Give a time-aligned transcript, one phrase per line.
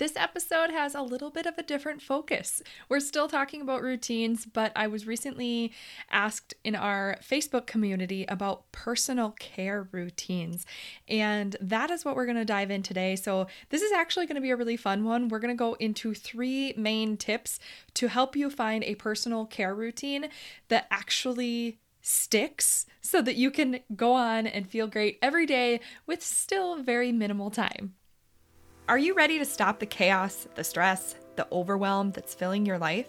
[0.00, 2.62] This episode has a little bit of a different focus.
[2.88, 5.72] We're still talking about routines, but I was recently
[6.10, 10.64] asked in our Facebook community about personal care routines.
[11.06, 13.14] And that is what we're going to dive in today.
[13.14, 15.28] So, this is actually going to be a really fun one.
[15.28, 17.60] We're going to go into three main tips
[17.92, 20.30] to help you find a personal care routine
[20.68, 26.22] that actually sticks so that you can go on and feel great every day with
[26.22, 27.96] still very minimal time.
[28.90, 33.06] Are you ready to stop the chaos, the stress, the overwhelm that's filling your life?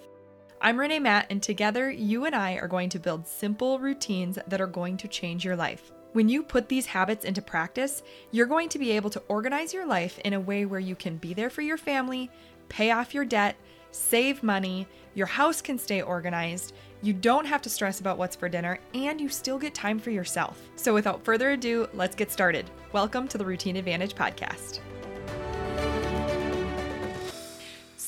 [0.61, 4.61] I'm Renae Matt, and together you and I are going to build simple routines that
[4.61, 5.91] are going to change your life.
[6.13, 9.87] When you put these habits into practice, you're going to be able to organize your
[9.87, 12.29] life in a way where you can be there for your family,
[12.69, 13.55] pay off your debt,
[13.89, 18.47] save money, your house can stay organized, you don't have to stress about what's for
[18.47, 20.61] dinner, and you still get time for yourself.
[20.75, 22.69] So, without further ado, let's get started.
[22.91, 24.79] Welcome to the Routine Advantage Podcast.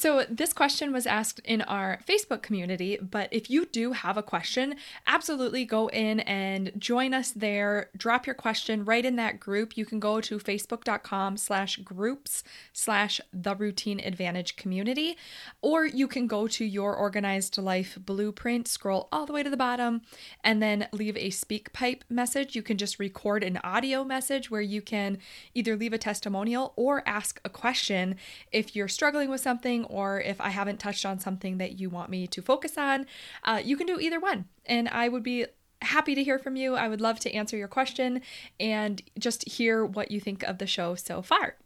[0.03, 4.21] So, this question was asked in our Facebook community, but if you do have a
[4.21, 4.75] question,
[5.07, 7.89] absolutely go in and join us there.
[7.95, 9.77] Drop your question right in that group.
[9.77, 12.43] You can go to facebook.com slash groups
[12.73, 15.15] slash the routine advantage community,
[15.61, 19.55] or you can go to your organized life blueprint, scroll all the way to the
[19.55, 20.01] bottom,
[20.43, 22.57] and then leave a SpeakPipe message.
[22.57, 25.19] You can just record an audio message where you can
[25.53, 28.17] either leave a testimonial or ask a question
[28.51, 32.09] if you're struggling with something or if I haven't touched on something that you want
[32.09, 33.05] me to focus on,
[33.43, 34.45] uh, you can do either one.
[34.65, 35.45] And I would be
[35.83, 36.75] happy to hear from you.
[36.75, 38.21] I would love to answer your question
[38.59, 41.57] and just hear what you think of the show so far.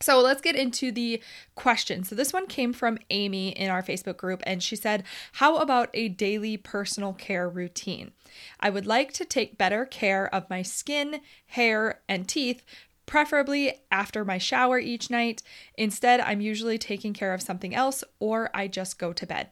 [0.00, 1.20] So let's get into the
[1.56, 2.04] question.
[2.04, 5.90] So this one came from Amy in our Facebook group, and she said, How about
[5.92, 8.12] a daily personal care routine?
[8.60, 12.62] I would like to take better care of my skin, hair, and teeth
[13.08, 15.42] preferably after my shower each night.
[15.76, 19.48] Instead, I'm usually taking care of something else or I just go to bed.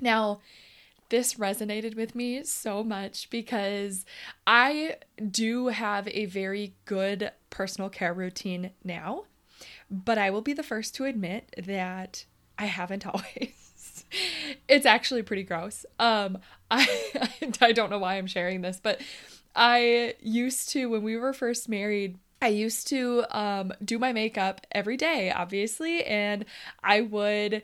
[0.00, 0.40] Now,
[1.10, 4.04] this resonated with me so much because
[4.46, 4.96] I
[5.30, 9.24] do have a very good personal care routine now,
[9.90, 12.24] but I will be the first to admit that
[12.58, 14.04] I haven't always.
[14.66, 15.86] it's actually pretty gross.
[16.00, 16.38] Um
[16.70, 16.88] I
[17.60, 19.00] I don't know why I'm sharing this, but
[19.54, 24.66] I used to when we were first married I used to um, do my makeup
[24.72, 26.44] every day, obviously, and
[26.82, 27.62] I would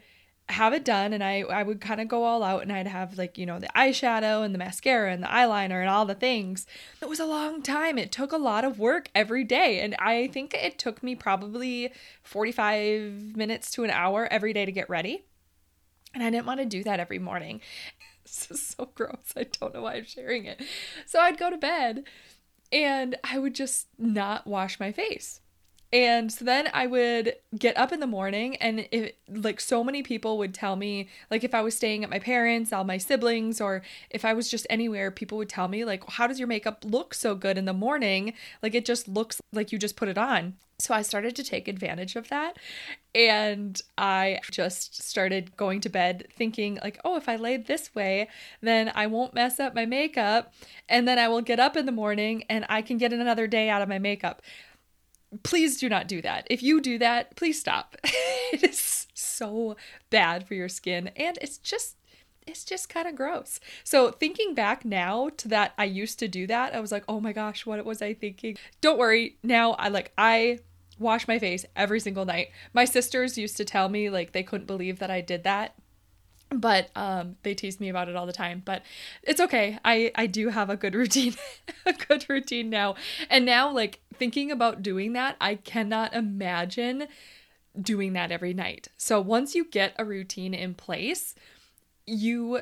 [0.48, 3.16] have it done and I, I would kind of go all out and I'd have
[3.16, 6.66] like, you know, the eyeshadow and the mascara and the eyeliner and all the things.
[7.00, 7.98] It was a long time.
[7.98, 9.80] It took a lot of work every day.
[9.80, 14.72] And I think it took me probably 45 minutes to an hour every day to
[14.72, 15.24] get ready.
[16.14, 17.60] And I didn't want to do that every morning.
[18.24, 19.34] This is so gross.
[19.36, 20.62] I don't know why I'm sharing it.
[21.06, 22.04] So I'd go to bed
[22.72, 25.41] and I would just not wash my face.
[25.92, 30.02] And so then I would get up in the morning, and if like so many
[30.02, 33.60] people would tell me, like if I was staying at my parents', all my siblings,
[33.60, 36.82] or if I was just anywhere, people would tell me, like, how does your makeup
[36.82, 38.32] look so good in the morning?
[38.62, 40.54] Like it just looks like you just put it on.
[40.78, 42.56] So I started to take advantage of that.
[43.14, 48.28] And I just started going to bed thinking, like, oh, if I lay this way,
[48.62, 50.52] then I won't mess up my makeup.
[50.88, 53.68] And then I will get up in the morning and I can get another day
[53.68, 54.42] out of my makeup.
[55.42, 56.46] Please do not do that.
[56.50, 57.96] If you do that, please stop.
[58.04, 59.76] it is so
[60.10, 61.08] bad for your skin.
[61.16, 61.96] And it's just
[62.46, 63.60] it's just kind of gross.
[63.84, 67.20] So thinking back now to that I used to do that, I was like, "Oh
[67.20, 69.36] my gosh, what was I thinking?" Don't worry.
[69.42, 70.58] Now I like I
[70.98, 72.50] wash my face every single night.
[72.72, 75.74] My sisters used to tell me like they couldn't believe that I did that.
[76.54, 78.82] But um they tease me about it all the time, but
[79.22, 79.78] it's okay.
[79.84, 81.34] I I do have a good routine.
[81.86, 82.96] a good routine now.
[83.30, 87.08] And now like thinking about doing that, I cannot imagine
[87.80, 88.88] doing that every night.
[88.96, 91.34] So once you get a routine in place,
[92.06, 92.60] you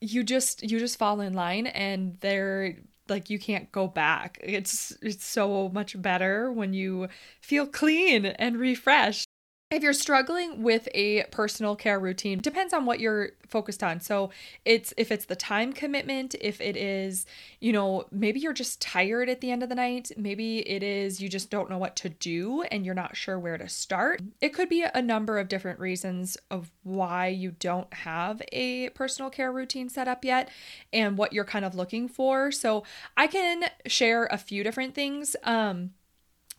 [0.00, 2.76] you just you just fall in line and there
[3.08, 4.38] like you can't go back.
[4.42, 7.08] It's it's so much better when you
[7.40, 9.26] feel clean and refreshed.
[9.70, 14.00] If you're struggling with a personal care routine, depends on what you're focused on.
[14.00, 14.30] So,
[14.64, 17.24] it's if it's the time commitment, if it is,
[17.60, 21.20] you know, maybe you're just tired at the end of the night, maybe it is
[21.22, 24.20] you just don't know what to do and you're not sure where to start.
[24.40, 29.30] It could be a number of different reasons of why you don't have a personal
[29.30, 30.48] care routine set up yet
[30.92, 32.50] and what you're kind of looking for.
[32.50, 32.82] So,
[33.16, 35.36] I can share a few different things.
[35.44, 35.90] Um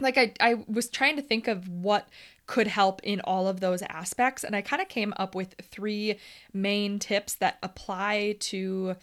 [0.02, 2.08] like I, I was trying to think of what
[2.48, 4.44] could help in all of those aspects.
[4.44, 6.18] And I kind of came up with three
[6.54, 8.98] main tips that apply to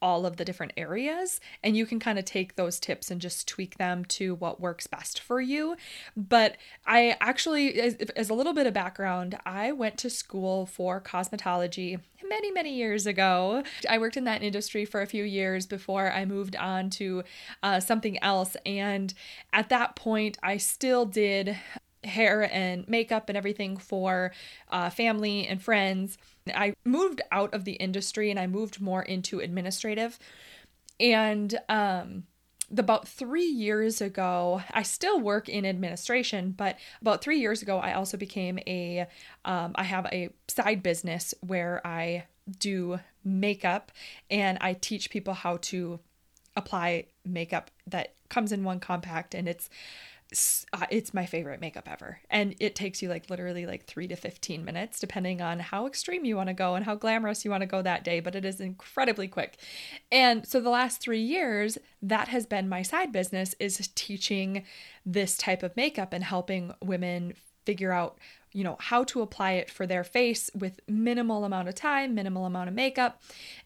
[0.00, 3.48] all of the different areas and you can kind of take those tips and just
[3.48, 5.76] tweak them to what works best for you.
[6.16, 6.56] But
[6.86, 12.00] i actually as, as, a little bit of background i went to school for cosmetology
[12.28, 13.62] many many years ago.
[13.88, 17.24] I worked in that industry for a few years before i moved on to
[17.62, 19.12] uh, something else and
[19.52, 21.56] at that point i still did
[22.08, 24.32] hair and makeup and everything for
[24.70, 26.18] uh, family and friends
[26.54, 30.18] I moved out of the industry and I moved more into administrative.
[31.00, 32.24] And um,
[32.70, 37.92] about three years ago, I still work in administration, but about three years ago, I
[37.92, 39.06] also became a.
[39.44, 42.24] Um, I have a side business where I
[42.58, 43.92] do makeup
[44.30, 46.00] and I teach people how to
[46.56, 49.68] apply makeup that comes in one compact and it's
[50.30, 52.20] Uh, it's my favorite makeup ever.
[52.28, 56.26] And it takes you like literally like three to 15 minutes, depending on how extreme
[56.26, 58.44] you want to go and how glamorous you want to go that day, but it
[58.44, 59.56] is incredibly quick.
[60.12, 64.64] And so the last three years, that has been my side business is teaching
[65.06, 67.32] this type of makeup and helping women
[67.64, 68.18] figure out
[68.52, 72.46] you know how to apply it for their face with minimal amount of time minimal
[72.46, 73.20] amount of makeup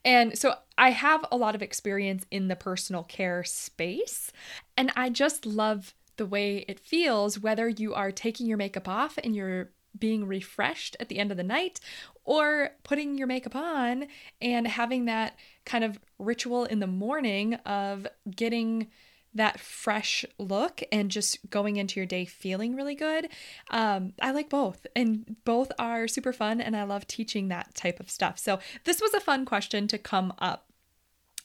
[0.05, 4.33] and so i have a lot of experience in the personal care space
[4.77, 9.19] and i just love the way it feels, whether you are taking your makeup off
[9.23, 11.81] and you're being refreshed at the end of the night
[12.25, 14.07] or putting your makeup on
[14.41, 18.89] and having that kind of ritual in the morning of getting
[19.35, 23.29] that fresh look and just going into your day feeling really good.
[23.71, 27.99] Um, I like both, and both are super fun, and I love teaching that type
[27.99, 28.39] of stuff.
[28.39, 30.67] So, this was a fun question to come up.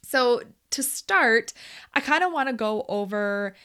[0.04, 0.42] So,
[0.72, 1.54] to start,
[1.94, 3.56] I kind of want to go over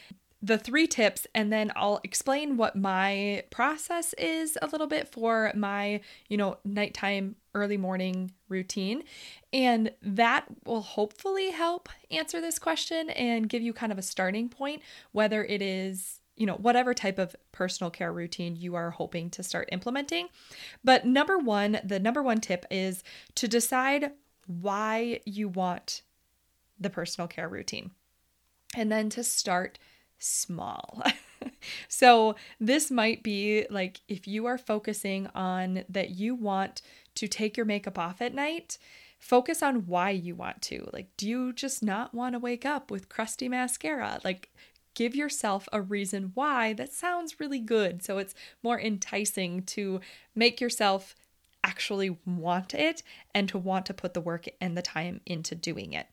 [0.42, 5.52] the three tips and then I'll explain what my process is a little bit for
[5.54, 9.04] my, you know, nighttime early morning routine.
[9.52, 14.48] And that will hopefully help answer this question and give you kind of a starting
[14.48, 19.28] point whether it is you know, whatever type of personal care routine you are hoping
[19.30, 20.28] to start implementing.
[20.82, 23.04] But number one, the number one tip is
[23.34, 24.12] to decide
[24.46, 26.02] why you want
[26.80, 27.90] the personal care routine.
[28.74, 29.78] And then to start
[30.22, 31.02] small.
[31.88, 36.82] so, this might be like if you are focusing on that you want
[37.14, 38.78] to take your makeup off at night,
[39.18, 40.88] focus on why you want to.
[40.92, 44.20] Like, do you just not want to wake up with crusty mascara?
[44.24, 44.50] Like,
[44.94, 48.02] give yourself a reason why that sounds really good.
[48.02, 50.00] So, it's more enticing to
[50.34, 51.14] make yourself
[51.64, 53.02] actually want it
[53.34, 56.06] and to want to put the work and the time into doing it.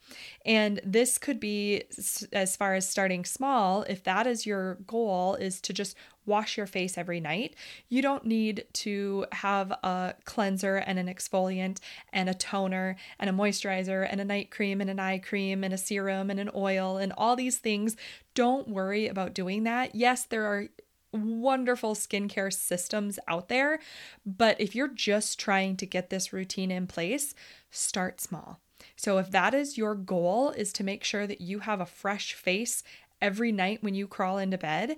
[0.46, 1.84] And this could be
[2.32, 6.68] as far as starting small, if that is your goal is to just wash your
[6.68, 7.56] face every night.
[7.88, 11.80] You don't need to have a cleanser and an exfoliant
[12.14, 15.74] and a toner and a moisturizer and a night cream and an eye cream and
[15.74, 17.96] a serum and an oil and all these things.
[18.36, 19.96] Don't worry about doing that.
[19.96, 20.68] Yes, there are
[21.12, 23.80] wonderful skincare systems out there.
[24.26, 27.34] But if you're just trying to get this routine in place,
[27.72, 28.60] start small.
[28.96, 32.34] So if that is your goal is to make sure that you have a fresh
[32.34, 32.84] face
[33.22, 34.96] every night when you crawl into bed,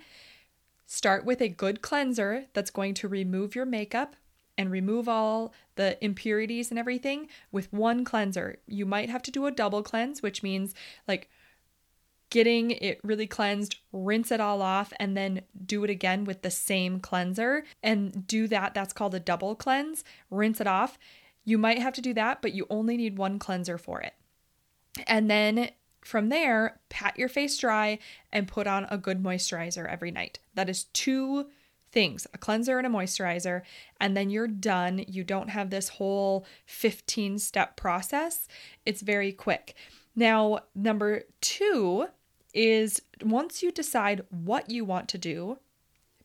[0.85, 4.15] start with a good cleanser that's going to remove your makeup
[4.57, 8.57] and remove all the impurities and everything with one cleanser.
[8.67, 10.75] You might have to do a double cleanse, which means
[11.07, 11.29] like
[12.31, 16.49] getting it really cleansed, rinse it all off, and then do it again with the
[16.49, 18.73] same cleanser and do that.
[18.73, 20.03] That's called a double cleanse.
[20.31, 20.97] Rinse it off.
[21.45, 24.13] You might have to do that, but you only need one cleanser for it.
[25.05, 25.69] And then
[26.03, 27.99] from there, pat your face dry
[28.31, 30.39] and put on a good moisturizer every night.
[30.55, 31.47] That is two
[31.91, 33.63] things a cleanser and a moisturizer,
[33.99, 35.03] and then you're done.
[35.07, 38.47] You don't have this whole 15 step process,
[38.85, 39.75] it's very quick.
[40.15, 42.07] Now, number two
[42.53, 45.59] is once you decide what you want to do,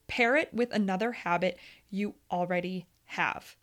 [0.06, 1.58] pair it with another habit
[1.90, 3.56] you already have.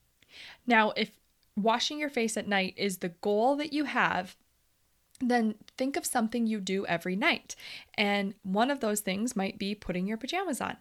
[0.65, 1.11] Now, if
[1.55, 4.35] washing your face at night is the goal that you have,
[5.19, 7.55] then think of something you do every night.
[7.95, 10.77] And one of those things might be putting your pajamas on.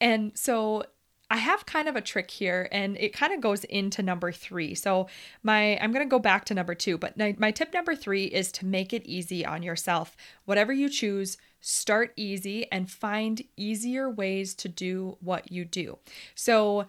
[0.00, 0.84] And so
[1.30, 4.74] I have kind of a trick here and it kind of goes into number 3.
[4.74, 5.08] So
[5.42, 8.50] my I'm going to go back to number 2, but my tip number 3 is
[8.52, 10.16] to make it easy on yourself.
[10.46, 15.98] Whatever you choose, start easy and find easier ways to do what you do.
[16.34, 16.86] So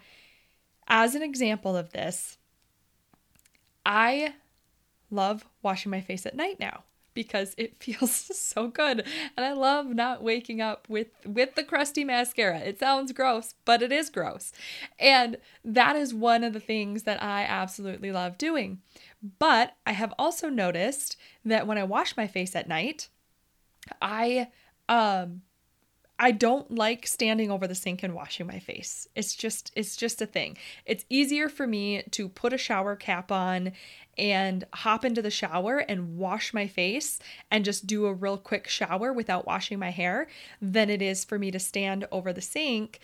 [0.88, 2.38] as an example of this,
[3.84, 4.34] I
[5.10, 9.06] love washing my face at night now because it feels so good.
[9.36, 12.58] And I love not waking up with with the crusty mascara.
[12.58, 14.52] It sounds gross, but it is gross.
[14.98, 18.80] And that is one of the things that I absolutely love doing.
[19.38, 23.08] But I have also noticed that when I wash my face at night,
[24.00, 24.48] I
[24.88, 25.42] um
[26.22, 29.08] I don't like standing over the sink and washing my face.
[29.16, 30.58] It's just it's just a thing.
[30.84, 33.72] It's easier for me to put a shower cap on
[34.18, 38.68] and hop into the shower and wash my face and just do a real quick
[38.68, 40.28] shower without washing my hair
[40.60, 43.00] than it is for me to stand over the sink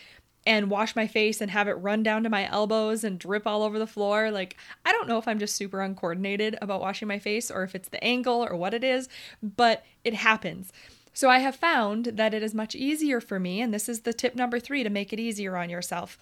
[0.46, 3.62] and wash my face and have it run down to my elbows and drip all
[3.62, 4.30] over the floor.
[4.30, 7.74] Like, I don't know if I'm just super uncoordinated about washing my face or if
[7.74, 9.08] it's the angle or what it is,
[9.42, 10.70] but it happens.
[11.16, 14.12] So I have found that it is much easier for me, and this is the
[14.12, 16.18] tip number three to make it easier on yourself.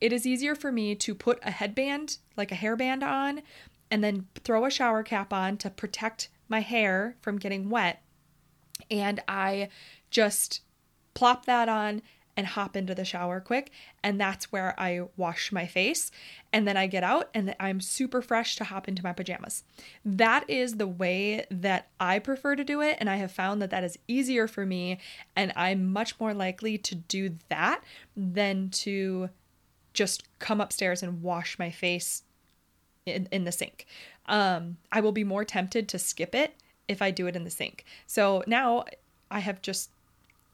[0.00, 3.42] It is easier for me to put a headband, like a hairband, on,
[3.90, 8.04] and then throw a shower cap on to protect my hair from getting wet.
[8.88, 9.68] And I
[10.10, 10.60] just
[11.12, 12.00] plop that on
[12.36, 13.70] and hop into the shower quick.
[14.02, 16.10] And that's where I wash my face.
[16.52, 19.64] And then I get out and I'm super fresh to hop into my pajamas.
[20.04, 22.96] That is the way that I prefer to do it.
[23.00, 24.98] And I have found that that is easier for me.
[25.36, 27.82] And I'm much more likely to do that
[28.16, 29.30] than to
[29.92, 32.22] just come upstairs and wash my face
[33.06, 33.86] in, in the sink.
[34.26, 36.54] Um, I will be more tempted to skip it
[36.88, 37.84] if I do it in the sink.
[38.06, 38.84] So now
[39.30, 39.90] I have just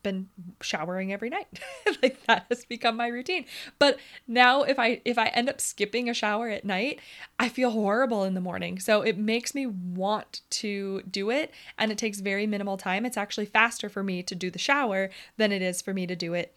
[0.07, 0.29] been
[0.61, 1.49] showering every night.
[2.03, 3.45] like that has become my routine.
[3.81, 3.99] But
[4.29, 7.01] now if I if I end up skipping a shower at night,
[7.41, 8.79] I feel horrible in the morning.
[8.79, 13.05] So it makes me want to do it and it takes very minimal time.
[13.05, 16.15] It's actually faster for me to do the shower than it is for me to
[16.15, 16.55] do it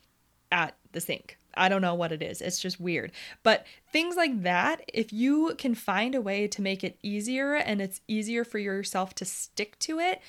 [0.51, 1.38] at the sink.
[1.59, 2.41] I don't know what it is.
[2.41, 3.11] It's just weird.
[3.43, 7.81] But things like that, if you can find a way to make it easier and
[7.81, 10.21] it's easier for yourself to stick to it,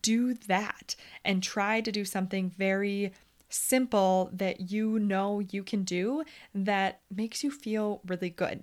[0.00, 0.94] do that
[1.24, 3.12] and try to do something very
[3.50, 6.22] simple that you know you can do
[6.54, 8.62] that makes you feel really good.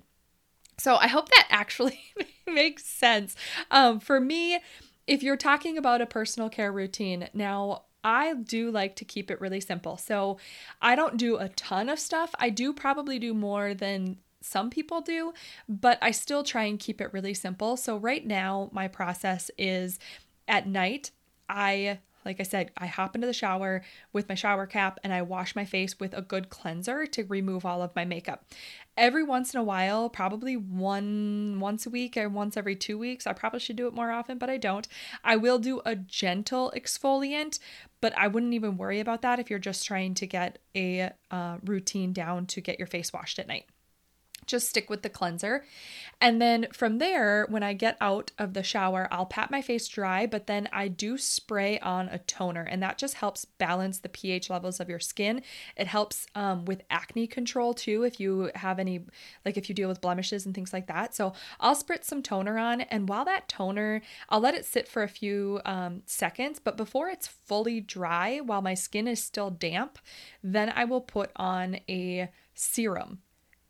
[0.78, 2.00] So I hope that actually
[2.46, 3.34] makes sense.
[3.70, 4.60] Um, for me,
[5.06, 9.40] if you're talking about a personal care routine, now I do like to keep it
[9.40, 9.96] really simple.
[9.96, 10.38] So
[10.80, 12.32] I don't do a ton of stuff.
[12.38, 15.32] I do probably do more than some people do,
[15.68, 17.76] but I still try and keep it really simple.
[17.76, 19.98] So right now, my process is
[20.46, 21.10] at night,
[21.48, 25.22] I like I said, I hop into the shower with my shower cap and I
[25.22, 28.44] wash my face with a good cleanser to remove all of my makeup.
[28.96, 33.26] Every once in a while, probably one once a week or once every 2 weeks,
[33.26, 34.88] I probably should do it more often, but I don't.
[35.22, 37.60] I will do a gentle exfoliant,
[38.00, 41.58] but I wouldn't even worry about that if you're just trying to get a uh,
[41.64, 43.66] routine down to get your face washed at night
[44.46, 45.64] just stick with the cleanser.
[46.20, 49.86] And then from there, when I get out of the shower, I'll pat my face
[49.86, 54.08] dry, but then I do spray on a toner, and that just helps balance the
[54.08, 55.42] pH levels of your skin.
[55.76, 59.04] It helps um, with acne control too, if you have any,
[59.44, 61.14] like if you deal with blemishes and things like that.
[61.14, 64.00] So I'll spritz some toner on, and while that toner,
[64.30, 68.62] I'll let it sit for a few um, seconds, but before it's fully dry, while
[68.62, 69.98] my skin is still damp,
[70.42, 73.20] then I will put on a serum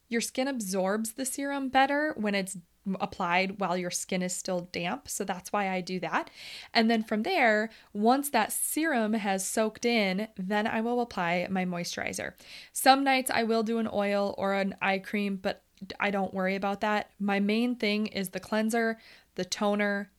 [0.09, 2.57] your skin absorbs the serum better when it's
[3.01, 5.09] applied while your skin is still damp.
[5.09, 6.31] So that's why I do that.
[6.73, 11.65] And then from there, once that serum has soaked in, then I will apply my
[11.65, 12.33] moisturizer.
[12.73, 15.63] Some nights I will do an oil or an eye cream, but
[15.99, 17.11] I don't worry about that.
[17.19, 18.99] My main thing is the cleanser,
[19.35, 20.11] the toner,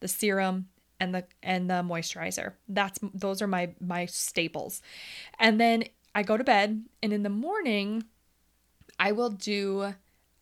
[0.00, 0.68] the serum,
[1.00, 2.52] and the and the moisturizer.
[2.68, 4.82] That's those are my my staples.
[5.38, 8.04] And then I go to bed and in the morning
[8.98, 9.94] I will do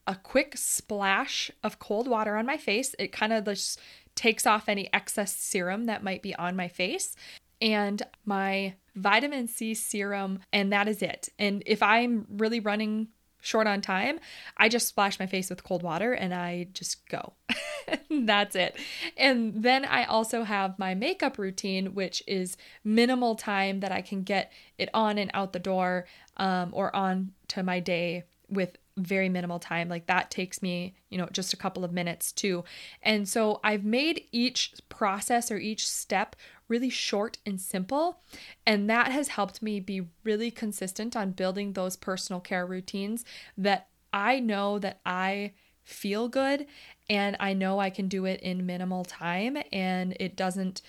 [0.07, 2.95] a quick splash of cold water on my face.
[2.99, 3.81] It kind of just
[4.15, 7.15] takes off any excess serum that might be on my face.
[7.61, 11.29] And my vitamin C serum, and that is it.
[11.39, 13.09] And if I'm really running
[13.41, 14.19] short on time,
[14.57, 17.35] I just splash my face with cold water and I just go.
[18.11, 18.77] That's it.
[19.17, 24.23] And then I also have my makeup routine, which is minimal time that I can
[24.23, 26.07] get it on and out the door
[26.37, 29.89] um, or on to my day with very minimal time.
[29.89, 32.65] Like that takes me, you know, just a couple of minutes too.
[33.03, 36.37] And so I've made each process or each step
[36.69, 38.21] really short and simple.
[38.67, 43.25] And that has helped me be really consistent on building those personal care routines
[43.57, 45.53] that I know that I
[45.85, 46.67] feel good
[47.11, 50.81] and I know I can do it in minimal time and it doesn't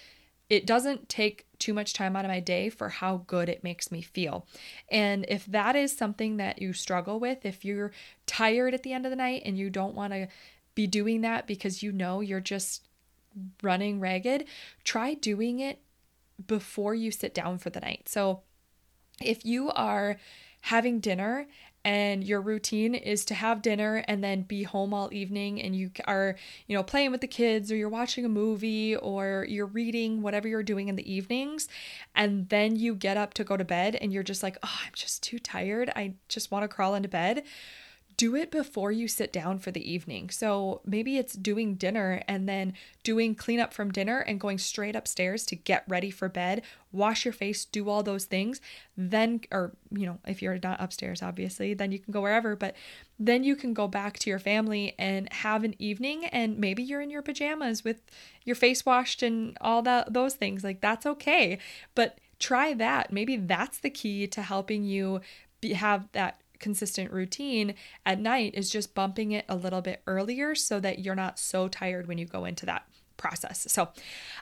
[0.53, 3.91] it doesn't take too much time out of my day for how good it makes
[3.91, 4.45] me feel.
[4.91, 7.91] And if that is something that you struggle with, if you're
[8.27, 10.27] tired at the end of the night and you don't want to
[10.75, 12.87] be doing that because you know you're just
[13.63, 14.45] running ragged,
[14.83, 15.79] try doing it
[16.45, 18.07] before you sit down for the night.
[18.07, 18.41] So
[19.19, 20.17] if you are
[20.61, 21.47] having dinner
[21.85, 25.91] and your routine is to have dinner and then be home all evening and you
[26.05, 26.35] are,
[26.67, 30.47] you know, playing with the kids or you're watching a movie or you're reading whatever
[30.47, 31.67] you're doing in the evenings
[32.15, 34.93] and then you get up to go to bed and you're just like, "Oh, I'm
[34.93, 35.91] just too tired.
[35.95, 37.43] I just want to crawl into bed."
[38.23, 40.29] Do it before you sit down for the evening.
[40.29, 42.71] So maybe it's doing dinner and then
[43.03, 46.61] doing cleanup from dinner and going straight upstairs to get ready for bed,
[46.93, 48.61] wash your face, do all those things.
[48.95, 52.77] Then, or, you know, if you're not upstairs, obviously, then you can go wherever, but
[53.19, 57.01] then you can go back to your family and have an evening and maybe you're
[57.01, 58.03] in your pajamas with
[58.45, 60.63] your face washed and all that, those things.
[60.63, 61.57] Like that's okay.
[61.93, 63.11] But try that.
[63.11, 65.19] Maybe that's the key to helping you
[65.75, 70.79] have that consistent routine at night is just bumping it a little bit earlier so
[70.79, 73.67] that you're not so tired when you go into that process.
[73.69, 73.89] So,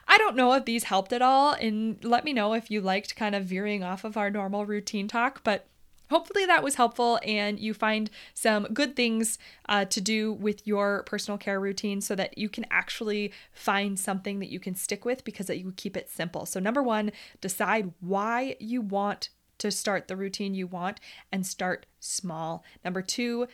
[0.06, 3.16] I don't know if these helped at all and let me know if you liked
[3.16, 5.66] kind of veering off of our normal routine talk, but
[6.10, 9.38] hopefully that was helpful and you find some good things
[9.68, 14.38] uh, to do with your personal care routine so that you can actually find something
[14.38, 16.46] that you can stick with because that you keep it simple.
[16.46, 17.10] So, number one,
[17.40, 19.30] decide why you want
[19.62, 20.98] to start the routine you want
[21.30, 22.64] and start small.
[22.84, 23.46] Number two,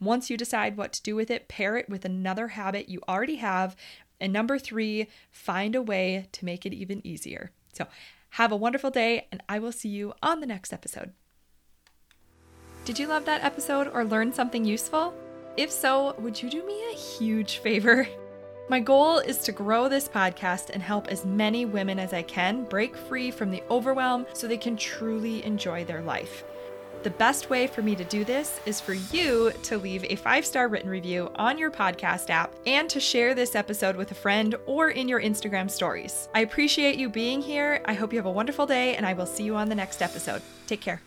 [0.00, 3.36] once you decide what to do with it, pair it with another habit you already
[3.36, 3.76] have.
[4.20, 7.52] And number three, find a way to make it even easier.
[7.72, 7.86] So,
[8.30, 11.12] have a wonderful day, and I will see you on the next episode.
[12.84, 15.14] Did you love that episode or learn something useful?
[15.56, 18.08] If so, would you do me a huge favor?
[18.66, 22.64] My goal is to grow this podcast and help as many women as I can
[22.64, 26.44] break free from the overwhelm so they can truly enjoy their life.
[27.02, 30.46] The best way for me to do this is for you to leave a five
[30.46, 34.54] star written review on your podcast app and to share this episode with a friend
[34.64, 36.30] or in your Instagram stories.
[36.34, 37.82] I appreciate you being here.
[37.84, 40.00] I hope you have a wonderful day, and I will see you on the next
[40.00, 40.40] episode.
[40.66, 41.02] Take care.